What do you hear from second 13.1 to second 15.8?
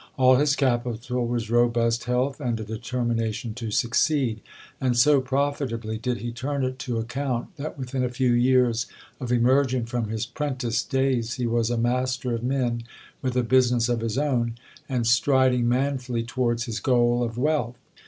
with a business of his own, and striding